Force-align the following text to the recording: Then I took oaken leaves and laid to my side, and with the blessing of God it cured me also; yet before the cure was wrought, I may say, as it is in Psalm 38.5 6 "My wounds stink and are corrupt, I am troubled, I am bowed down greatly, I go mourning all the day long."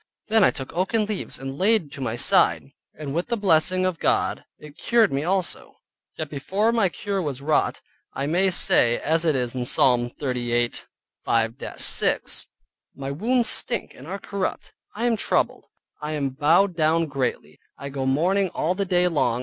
Then 0.29 0.43
I 0.43 0.49
took 0.49 0.73
oaken 0.73 1.05
leaves 1.05 1.37
and 1.37 1.59
laid 1.59 1.91
to 1.91 2.01
my 2.01 2.15
side, 2.15 2.71
and 2.95 3.13
with 3.13 3.27
the 3.27 3.37
blessing 3.37 3.85
of 3.85 3.99
God 3.99 4.43
it 4.57 4.75
cured 4.75 5.13
me 5.13 5.23
also; 5.23 5.75
yet 6.17 6.27
before 6.27 6.71
the 6.71 6.89
cure 6.89 7.21
was 7.21 7.39
wrought, 7.39 7.81
I 8.15 8.25
may 8.25 8.49
say, 8.49 8.97
as 8.97 9.25
it 9.25 9.35
is 9.35 9.53
in 9.53 9.63
Psalm 9.63 10.09
38.5 10.09 11.79
6 11.79 12.47
"My 12.95 13.11
wounds 13.11 13.49
stink 13.49 13.93
and 13.93 14.07
are 14.07 14.17
corrupt, 14.17 14.73
I 14.95 15.05
am 15.05 15.17
troubled, 15.17 15.67
I 16.01 16.13
am 16.13 16.29
bowed 16.29 16.75
down 16.75 17.05
greatly, 17.05 17.59
I 17.77 17.89
go 17.89 18.07
mourning 18.07 18.49
all 18.55 18.73
the 18.73 18.85
day 18.85 19.07
long." 19.07 19.39